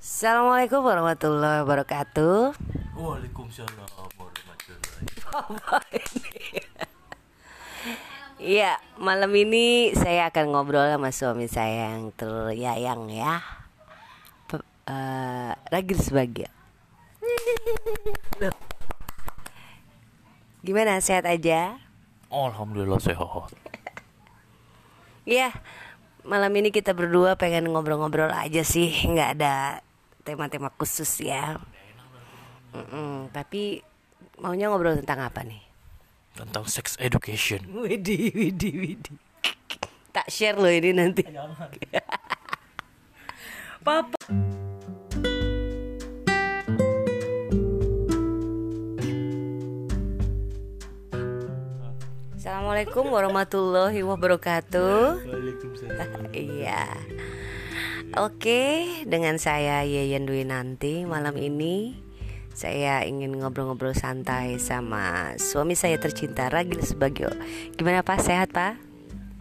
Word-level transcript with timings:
Assalamualaikum 0.00 0.80
warahmatullahi 0.80 1.60
wabarakatuh. 1.60 2.56
Waalaikumsalam 2.96 3.84
warahmatullahi 4.16 6.00
ini? 6.00 6.32
Iya, 8.40 8.80
malam 8.96 9.28
ini 9.36 9.92
saya 9.92 10.32
akan 10.32 10.56
ngobrol 10.56 10.88
sama 10.88 11.12
suami 11.12 11.52
saya 11.52 11.92
yang 11.92 12.16
teryayang 12.16 13.12
ya. 13.12 13.44
Pe- 14.48 14.64
eh, 14.88 15.52
Ragil 15.68 16.00
sebagai. 16.00 16.48
Gimana 20.64 21.04
sehat 21.04 21.28
aja? 21.28 21.76
Alhamdulillah 22.32 23.04
sehat. 23.04 23.52
Iya, 25.28 25.52
malam 26.24 26.56
ini 26.56 26.72
kita 26.72 26.96
berdua 26.96 27.36
pengen 27.36 27.68
ngobrol-ngobrol 27.68 28.32
aja 28.32 28.64
sih, 28.64 28.96
nggak 29.04 29.36
ada 29.36 29.84
tema-tema 30.30 30.70
khusus 30.78 31.26
ya. 31.26 31.58
Mm-mm, 32.70 33.34
tapi 33.34 33.82
maunya 34.38 34.70
ngobrol 34.70 34.94
tentang 35.02 35.26
apa 35.26 35.42
nih? 35.42 35.58
Tentang 36.38 36.70
sex 36.70 36.94
education. 37.02 37.66
Widih, 37.82 38.30
widih, 38.30 38.74
widih. 38.78 39.18
Tak 40.14 40.30
share 40.30 40.54
loh 40.54 40.70
ini 40.70 40.94
nanti. 40.94 41.26
Papa. 43.86 44.14
Assalamualaikum 52.38 53.10
warahmatullahi 53.10 54.00
wabarakatuh. 54.06 55.26
Waalaikumsalam. 55.26 56.30
Iya. 56.38 56.86
Oke, 58.18 58.90
dengan 59.06 59.38
saya 59.38 59.86
Yeyen 59.86 60.26
Dwi 60.26 60.42
nanti 60.42 61.06
malam 61.06 61.38
ini 61.38 61.94
saya 62.50 63.06
ingin 63.06 63.38
ngobrol-ngobrol 63.38 63.94
santai 63.94 64.58
sama 64.58 65.38
suami 65.38 65.78
saya 65.78 65.94
tercinta 65.94 66.50
Ragil 66.50 66.82
Sebagio. 66.82 67.30
Gimana 67.78 68.02
Pak? 68.02 68.18
Sehat 68.18 68.50
Pak? 68.50 68.74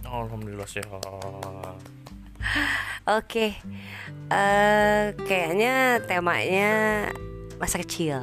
Alhamdulillah 0.05 0.69
sehat. 0.69 1.01
Oke, 3.09 3.57
eh 4.29 5.05
kayaknya 5.17 6.05
temanya 6.05 6.71
masa 7.57 7.81
kecil. 7.81 8.21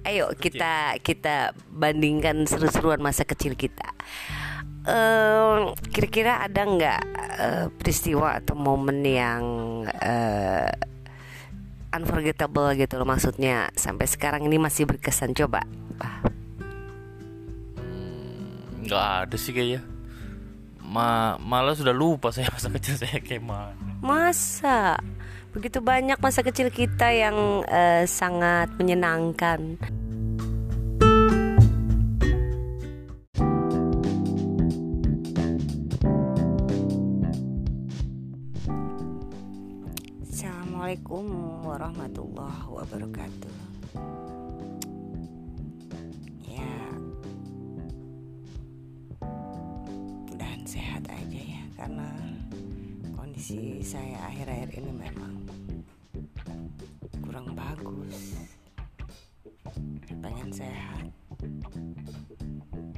Ayo 0.00 0.32
kita 0.32 0.96
kita 1.04 1.52
bandingkan 1.68 2.48
seru-seruan 2.48 3.04
masa 3.04 3.28
kecil 3.28 3.52
kita. 3.52 3.92
Kira-kira 5.88 6.44
ada 6.44 6.62
nggak 6.62 7.00
eh, 7.38 7.66
peristiwa 7.74 8.38
atau 8.38 8.54
momen 8.54 9.02
yang 9.02 9.42
eh, 9.90 10.70
unforgettable 11.92 12.76
gitu 12.76 13.00
loh 13.00 13.08
maksudnya 13.08 13.72
sampai 13.74 14.06
sekarang 14.06 14.44
ini 14.46 14.60
masih 14.60 14.84
berkesan 14.86 15.32
coba. 15.34 15.64
Pak. 15.98 16.16
Nggak 18.84 19.06
ada 19.26 19.36
sih 19.36 19.52
kayaknya. 19.52 19.82
Ma 20.88 21.36
malah 21.36 21.76
sudah 21.76 21.92
lupa 21.92 22.32
saya 22.32 22.48
masa 22.54 22.72
kecil 22.72 22.94
saya 22.96 23.20
kayak 23.20 23.44
mana. 23.44 23.76
Masa 24.00 24.96
begitu 25.52 25.80
banyak 25.82 26.20
masa 26.20 26.44
kecil 26.44 26.70
kita 26.70 27.12
yang 27.12 27.64
eh, 27.66 28.04
sangat 28.08 28.72
menyenangkan. 28.78 29.76
Wabarakatuh. 42.98 43.54
Ya, 46.50 46.74
dan 50.34 50.58
sehat 50.66 51.06
aja 51.06 51.38
ya 51.38 51.62
karena 51.78 52.10
kondisi 53.14 53.86
saya 53.86 54.18
akhir-akhir 54.26 54.82
ini 54.82 54.90
memang 54.90 55.34
kurang 57.22 57.54
bagus. 57.54 58.34
Pengen 60.18 60.50
sehat 60.50 61.06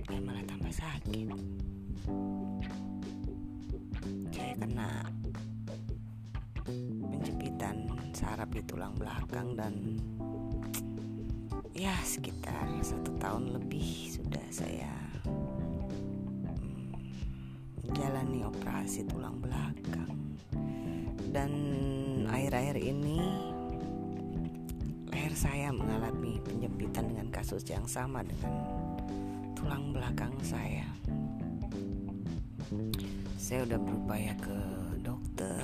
eh 0.08 0.20
malah 0.24 0.44
tambah 0.48 0.72
sakit. 0.72 1.28
Saya 4.32 4.54
kena 4.56 5.09
saraf 8.20 8.52
di 8.52 8.60
tulang 8.68 8.92
belakang 9.00 9.56
dan 9.56 9.96
ya 11.72 11.96
sekitar 12.04 12.68
satu 12.84 13.16
tahun 13.16 13.56
lebih 13.56 14.12
sudah 14.12 14.44
saya 14.52 14.92
menjalani 17.80 18.44
operasi 18.44 19.08
tulang 19.08 19.40
belakang 19.40 20.36
dan 21.32 21.50
akhir-akhir 22.28 22.76
ini 22.76 23.24
leher 25.08 25.32
saya 25.32 25.72
mengalami 25.72 26.36
penjempitan 26.44 27.08
dengan 27.08 27.32
kasus 27.32 27.64
yang 27.72 27.88
sama 27.88 28.20
dengan 28.20 28.52
tulang 29.56 29.92
belakang 29.92 30.32
saya. 30.40 30.86
Saya 33.36 33.66
udah 33.66 33.78
berupaya 33.82 34.32
ke 34.38 34.58
dokter, 35.02 35.59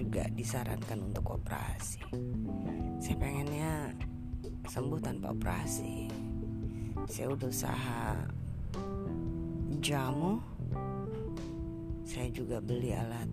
juga 0.00 0.24
disarankan 0.32 1.12
untuk 1.12 1.36
operasi. 1.36 2.00
Saya 3.04 3.16
pengennya 3.20 3.92
sembuh 4.64 5.00
tanpa 5.04 5.36
operasi. 5.36 6.08
Saya 7.04 7.36
udah 7.36 7.48
usaha 7.52 8.16
jamu. 9.84 10.40
Saya 12.08 12.32
juga 12.32 12.64
beli 12.64 12.96
alat 12.96 13.28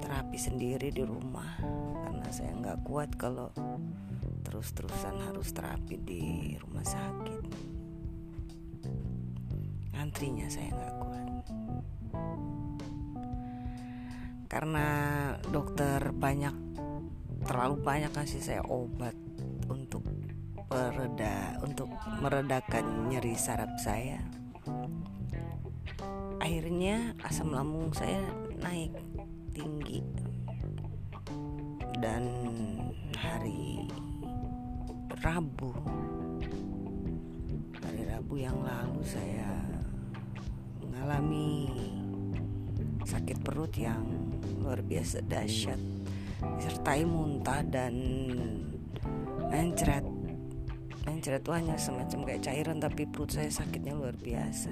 terapi 0.00 0.38
sendiri 0.40 0.88
di 0.90 1.04
rumah 1.04 1.60
karena 2.08 2.28
saya 2.32 2.50
nggak 2.56 2.80
kuat 2.82 3.12
kalau 3.20 3.52
terus-terusan 4.48 5.20
harus 5.28 5.52
terapi 5.52 6.00
di 6.00 6.56
rumah 6.56 6.82
sakit. 6.82 7.44
Antrinya 9.92 10.48
saya 10.48 10.72
nggak 10.72 10.94
kuat 11.04 11.44
karena 14.50 14.86
dokter 15.46 16.10
banyak 16.10 16.52
terlalu 17.46 17.76
banyak 17.86 18.10
kasih 18.10 18.42
saya 18.42 18.62
obat 18.66 19.14
untuk 19.70 20.02
pereda 20.66 21.54
untuk 21.62 21.86
meredakan 22.18 23.06
nyeri 23.06 23.38
saraf 23.38 23.70
saya. 23.78 24.18
Akhirnya 26.42 27.14
asam 27.22 27.54
lambung 27.54 27.94
saya 27.94 28.26
naik 28.58 28.90
tinggi 29.54 30.02
dan 32.02 32.26
hari 33.14 33.86
Rabu 35.20 35.70
hari 37.76 38.02
Rabu 38.08 38.34
yang 38.40 38.56
lalu 38.64 39.04
saya 39.04 39.52
mengalami 40.80 41.68
sakit 43.10 43.42
perut 43.42 43.74
yang 43.74 44.06
luar 44.62 44.78
biasa 44.86 45.26
dahsyat. 45.26 45.80
Disertai 46.56 47.02
muntah 47.02 47.66
dan 47.66 47.94
mencret. 49.50 50.06
Mencret 51.02 51.42
itu 51.42 51.50
hanya 51.50 51.74
semacam 51.74 52.18
kayak 52.22 52.42
cairan 52.46 52.78
tapi 52.78 53.02
perut 53.10 53.34
saya 53.34 53.50
sakitnya 53.50 53.98
luar 53.98 54.14
biasa. 54.14 54.70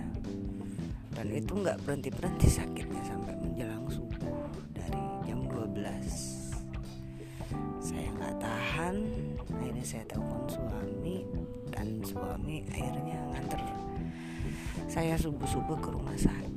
Dan 1.18 1.26
itu 1.34 1.50
nggak 1.50 1.82
berhenti 1.82 2.14
berhenti 2.14 2.46
sakitnya 2.46 3.02
sampai 3.02 3.34
menjelang 3.42 3.82
subuh 3.90 4.22
dari 4.70 5.02
jam 5.26 5.42
12 5.50 6.38
saya 7.82 8.12
nggak 8.12 8.36
tahan 8.38 8.96
akhirnya 9.40 9.84
saya 9.86 10.04
telepon 10.04 10.44
suami 10.46 11.24
dan 11.72 12.04
suami 12.04 12.60
akhirnya 12.68 13.18
nganter 13.32 13.62
saya 14.86 15.16
subuh 15.16 15.48
subuh 15.48 15.78
ke 15.80 15.88
rumah 15.90 16.14
sakit 16.14 16.47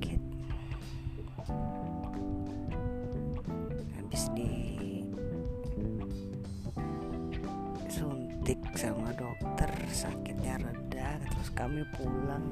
kami 11.81 11.97
pulang 11.97 12.45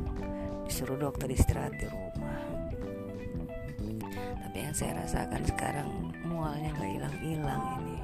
disuruh 0.66 0.98
dokter 0.98 1.30
istirahat 1.30 1.70
di 1.78 1.86
rumah. 1.86 2.42
Tapi 4.18 4.58
yang 4.58 4.74
saya 4.74 5.06
rasakan 5.06 5.44
sekarang 5.46 5.90
mualnya 6.26 6.74
nggak 6.74 6.92
hilang-hilang 6.98 7.64
ini. 7.78 7.98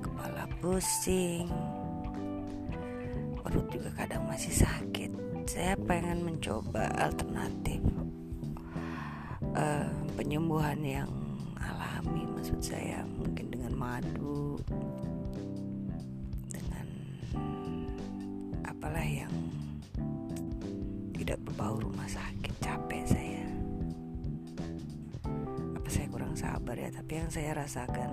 Kepala 0.00 0.48
pusing. 0.64 1.44
Perut 3.44 3.68
juga 3.68 3.92
kadang 4.00 4.24
masih 4.24 4.64
sakit. 4.64 5.12
Saya 5.44 5.76
pengen 5.76 6.24
mencoba 6.24 6.88
alternatif 6.96 7.84
eh, 9.52 9.92
penyembuhan 10.16 10.80
yang 10.80 11.10
alami 11.60 12.24
maksud 12.32 12.64
saya. 12.64 13.04
Mungkin 13.20 13.52
dengan 13.52 13.76
bermadu 13.76 14.56
dengan 16.48 16.86
apalah 18.64 19.04
yang 19.04 19.28
tidak 21.22 21.38
berbau 21.46 21.78
rumah 21.78 22.10
sakit 22.10 22.50
capek 22.58 23.06
saya. 23.06 23.46
Apa 25.78 25.86
saya 25.86 26.10
kurang 26.10 26.34
sabar 26.34 26.74
ya? 26.74 26.90
Tapi 26.90 27.12
yang 27.14 27.30
saya 27.30 27.54
rasakan 27.54 28.10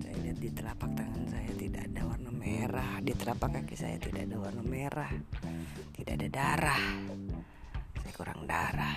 saya 0.00 0.16
lihat 0.24 0.40
di 0.40 0.48
telapak 0.48 0.88
tangan 0.96 1.28
saya 1.28 1.52
tidak 1.60 1.92
ada 1.92 2.08
warna 2.08 2.32
merah 2.32 3.04
di 3.04 3.12
telapak 3.12 3.60
kaki 3.60 3.76
saya 3.76 4.00
tidak 4.00 4.32
ada 4.32 4.36
warna 4.40 4.64
merah 4.64 5.12
tidak 5.92 6.12
ada 6.24 6.28
darah. 6.32 6.84
Saya 8.00 8.12
kurang 8.16 8.48
darah. 8.48 8.96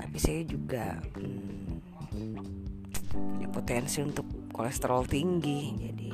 Tapi 0.00 0.16
saya 0.16 0.40
juga 0.48 0.96
hmm, 1.12 1.76
punya 3.12 3.48
potensi 3.52 4.00
untuk 4.00 4.48
kolesterol 4.48 5.04
tinggi 5.12 5.76
jadi 5.76 6.10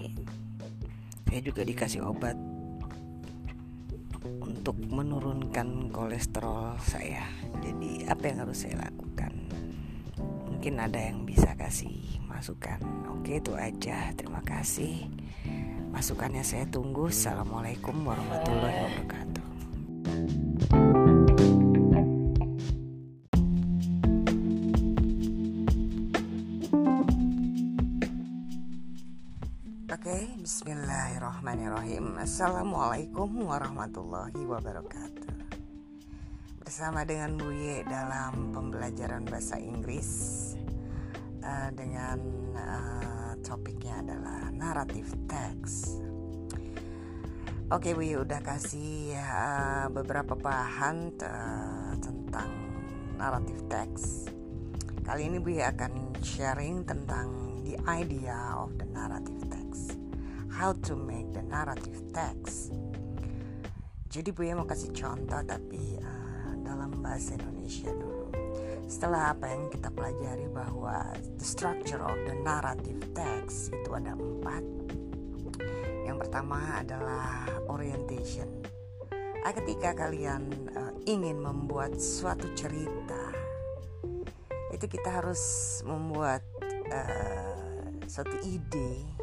saya 1.30 1.40
juga 1.46 1.62
dikasih 1.62 2.02
obat 2.02 2.49
untuk 4.60 4.76
menurunkan 4.76 5.88
kolesterol 5.88 6.76
saya. 6.84 7.24
Jadi 7.64 8.04
apa 8.04 8.28
yang 8.28 8.44
harus 8.44 8.68
saya 8.68 8.76
lakukan? 8.76 9.32
Mungkin 10.52 10.76
ada 10.76 11.00
yang 11.00 11.24
bisa 11.24 11.56
kasih 11.56 12.20
masukan. 12.28 12.76
Oke 13.08 13.40
itu 13.40 13.56
aja. 13.56 14.12
Terima 14.12 14.44
kasih. 14.44 15.08
Masukannya 15.96 16.44
saya 16.44 16.68
tunggu. 16.68 17.08
Assalamualaikum 17.08 18.04
warahmatullahi 18.04 18.76
wabarakatuh 18.84 19.29
Oke, 30.00 30.32
bismillahirrahmanirrahim. 30.40 32.16
Assalamualaikum 32.16 33.44
warahmatullahi 33.44 34.48
wabarakatuh. 34.48 35.28
Bersama 36.56 37.04
dengan 37.04 37.36
Buye 37.36 37.84
dalam 37.84 38.48
pembelajaran 38.48 39.28
bahasa 39.28 39.60
Inggris 39.60 40.08
uh, 41.44 41.68
Dengan 41.76 42.16
uh, 42.56 43.36
topiknya 43.44 44.00
adalah 44.00 44.48
naratif 44.56 45.12
text 45.28 46.00
Oke 47.68 47.92
Buye 47.92 48.16
udah 48.16 48.40
kasih 48.40 49.20
uh, 49.20 49.92
beberapa 49.92 50.32
bahan 50.32 51.12
uh, 51.20 51.92
tentang 52.00 52.48
naratif 53.20 53.60
text 53.68 54.32
Kali 55.04 55.28
ini 55.28 55.36
Buye 55.36 55.60
akan 55.68 56.16
sharing 56.24 56.88
tentang 56.88 57.50
the 57.68 57.76
idea 57.84 58.56
of 58.56 58.74
the 58.78 58.86
narrative 58.90 59.38
text. 59.46 59.59
How 60.60 60.76
to 60.76 60.92
make 60.92 61.32
the 61.32 61.40
narrative 61.40 62.12
text. 62.12 62.68
Jadi 64.12 64.28
Bu 64.28 64.44
ya 64.44 64.52
mau 64.52 64.68
kasih 64.68 64.92
contoh 64.92 65.40
tapi 65.40 65.96
uh, 65.96 66.52
dalam 66.60 67.00
bahasa 67.00 67.32
Indonesia 67.32 67.88
dulu. 67.88 68.28
Setelah 68.84 69.32
apa 69.32 69.48
yang 69.48 69.72
kita 69.72 69.88
pelajari 69.88 70.52
bahwa 70.52 71.16
the 71.40 71.46
structure 71.48 72.04
of 72.04 72.12
the 72.28 72.36
narrative 72.44 73.00
text 73.16 73.72
itu 73.72 73.88
ada 73.88 74.12
empat. 74.12 74.60
Yang 76.04 76.28
pertama 76.28 76.60
adalah 76.76 77.48
orientation. 77.72 78.60
Ah, 79.40 79.56
ketika 79.56 79.96
kalian 79.96 80.44
uh, 80.76 80.92
ingin 81.08 81.40
membuat 81.40 81.96
suatu 81.96 82.52
cerita, 82.52 83.32
itu 84.76 84.84
kita 84.84 85.24
harus 85.24 85.40
membuat 85.88 86.44
uh, 86.92 87.96
suatu 88.04 88.36
ide 88.44 89.19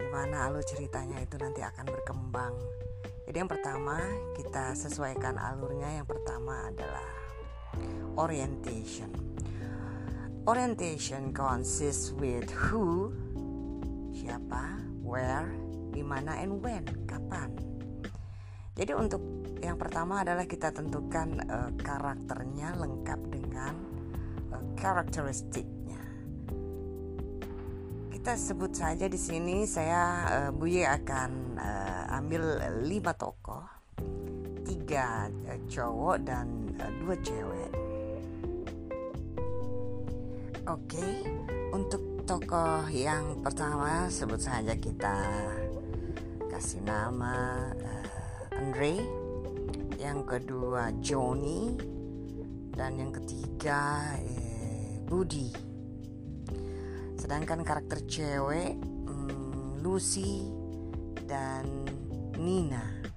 gimana 0.00 0.48
alur 0.48 0.64
ceritanya 0.64 1.20
itu 1.20 1.36
nanti 1.36 1.60
akan 1.60 1.84
berkembang. 1.84 2.56
Jadi 3.28 3.36
yang 3.36 3.50
pertama 3.52 4.00
kita 4.32 4.72
sesuaikan 4.72 5.36
alurnya. 5.36 6.00
Yang 6.00 6.16
pertama 6.16 6.72
adalah 6.72 7.10
orientation. 8.16 9.12
Orientation 10.48 11.36
consists 11.36 12.16
with 12.16 12.48
who, 12.50 13.12
siapa, 14.16 14.80
where, 15.04 15.46
di 15.92 16.00
mana, 16.00 16.40
and 16.40 16.58
when, 16.64 16.82
kapan. 17.04 17.52
Jadi 18.74 18.96
untuk 18.96 19.20
yang 19.60 19.76
pertama 19.76 20.24
adalah 20.24 20.48
kita 20.48 20.72
tentukan 20.72 21.44
uh, 21.44 21.70
karakternya 21.76 22.72
lengkap 22.80 23.20
dengan 23.28 23.74
uh, 24.48 24.64
karakteristiknya 24.80 25.79
kita 28.20 28.36
sebut 28.36 28.68
saja 28.76 29.08
di 29.08 29.16
sini 29.16 29.64
saya 29.64 30.28
uh, 30.28 30.50
Buye 30.52 30.84
akan 30.84 31.56
uh, 31.56 32.20
ambil 32.20 32.60
lima 32.84 33.16
tokoh, 33.16 33.64
tiga 34.60 35.32
cowok 35.64 36.28
dan 36.28 36.68
uh, 36.84 36.92
dua 37.00 37.16
cewek. 37.24 37.72
Oke, 40.68 41.00
okay. 41.00 41.14
untuk 41.72 42.28
tokoh 42.28 42.84
yang 42.92 43.40
pertama 43.40 44.12
sebut 44.12 44.36
saja 44.36 44.76
kita 44.76 45.16
kasih 46.52 46.84
nama 46.84 47.72
uh, 47.72 48.60
Andre, 48.60 49.00
yang 49.96 50.28
kedua 50.28 50.92
Johnny, 51.00 51.72
dan 52.76 53.00
yang 53.00 53.16
ketiga 53.16 54.12
eh, 54.20 55.00
Budi. 55.08 55.69
Sedangkan 57.20 57.60
karakter 57.60 58.00
cewek 58.08 58.80
hmm, 58.80 59.84
Lucy 59.84 60.48
dan 61.28 61.68
Nina. 62.40 63.09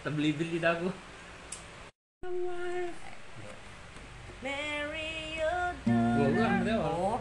Terbeli-beli 0.00 0.56
dah 0.56 0.80
aku 0.80 0.88
Mary, 4.40 5.36
you 5.36 5.56
Gua 5.84 6.24
ulang 6.24 6.64
berarti 6.64 6.72
awal. 6.72 7.16
Oh. 7.16 7.20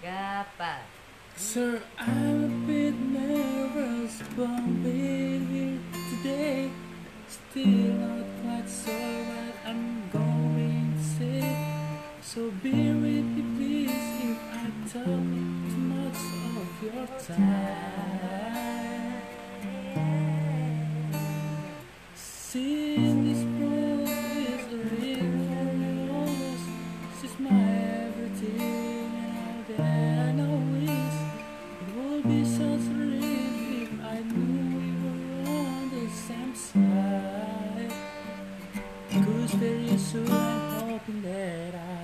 Gapa. 0.00 0.80
Sir, 1.36 1.84
I'm 2.00 2.48
a 2.48 2.50
bit 2.64 2.96
nervous, 2.96 4.24
but 4.32 4.48
I'm 4.48 4.80
here 4.80 5.76
today. 5.92 6.72
Still 7.28 8.00
not 8.00 8.24
quite 8.40 8.64
sure 8.64 9.18
what 9.28 9.56
I'm 9.68 10.08
going 10.08 10.96
to 10.96 11.04
say. 11.04 11.44
So 12.24 12.48
bear 12.64 12.96
with 12.96 13.28
me, 13.28 13.44
please, 13.60 14.08
if 14.24 14.40
I 14.56 14.72
talk 14.88 15.20
too 15.68 15.84
much 15.84 16.20
of 16.56 16.70
your 16.80 17.04
time. 17.20 18.23
Cause 39.44 39.52
very 39.56 39.98
soon 39.98 40.32
I'm 40.32 40.88
hoping 40.88 41.20
that 41.20 41.74
I 41.74 42.03